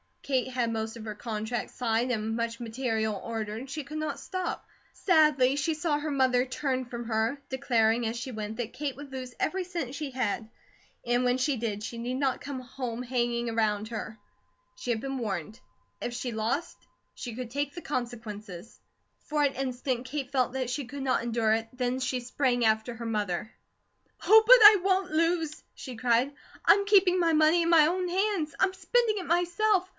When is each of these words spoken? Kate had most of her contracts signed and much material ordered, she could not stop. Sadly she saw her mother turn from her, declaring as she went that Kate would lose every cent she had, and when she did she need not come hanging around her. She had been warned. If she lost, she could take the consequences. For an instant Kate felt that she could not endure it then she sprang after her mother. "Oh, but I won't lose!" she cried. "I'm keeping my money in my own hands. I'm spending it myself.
Kate 0.23 0.47
had 0.47 0.71
most 0.71 0.95
of 0.95 1.03
her 1.03 1.13
contracts 1.13 1.75
signed 1.75 2.09
and 2.09 2.37
much 2.37 2.59
material 2.59 3.19
ordered, 3.23 3.69
she 3.69 3.83
could 3.83 3.97
not 3.97 4.19
stop. 4.19 4.65
Sadly 4.93 5.57
she 5.57 5.73
saw 5.73 5.99
her 5.99 6.09
mother 6.09 6.45
turn 6.45 6.85
from 6.85 7.03
her, 7.05 7.37
declaring 7.49 8.07
as 8.07 8.15
she 8.17 8.31
went 8.31 8.55
that 8.57 8.71
Kate 8.73 8.95
would 8.95 9.11
lose 9.11 9.35
every 9.39 9.65
cent 9.65 9.93
she 9.93 10.09
had, 10.11 10.49
and 11.05 11.25
when 11.25 11.37
she 11.37 11.57
did 11.57 11.83
she 11.83 11.97
need 11.97 12.13
not 12.15 12.39
come 12.41 12.61
hanging 13.03 13.49
around 13.49 13.89
her. 13.89 14.17
She 14.77 14.89
had 14.89 15.01
been 15.01 15.17
warned. 15.17 15.59
If 16.01 16.13
she 16.13 16.31
lost, 16.31 16.77
she 17.13 17.35
could 17.35 17.51
take 17.51 17.75
the 17.75 17.81
consequences. 17.81 18.79
For 19.25 19.43
an 19.43 19.53
instant 19.53 20.05
Kate 20.05 20.31
felt 20.31 20.53
that 20.53 20.69
she 20.69 20.85
could 20.85 21.03
not 21.03 21.23
endure 21.23 21.51
it 21.53 21.67
then 21.73 21.99
she 21.99 22.21
sprang 22.21 22.63
after 22.65 22.95
her 22.95 23.05
mother. 23.05 23.51
"Oh, 24.25 24.43
but 24.47 24.55
I 24.63 24.77
won't 24.81 25.11
lose!" 25.11 25.61
she 25.75 25.97
cried. 25.97 26.31
"I'm 26.63 26.85
keeping 26.85 27.19
my 27.19 27.33
money 27.33 27.61
in 27.63 27.69
my 27.69 27.85
own 27.85 28.07
hands. 28.07 28.55
I'm 28.59 28.73
spending 28.73 29.17
it 29.17 29.27
myself. 29.27 29.89